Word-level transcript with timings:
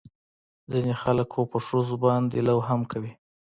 ځينې 0.71 0.93
خلق 1.01 1.27
خو 1.33 1.41
په 1.51 1.57
ښځو 1.67 1.95
باندې 2.05 2.37
لو 2.47 2.57
هم 2.67 2.81
کوي. 2.91 3.11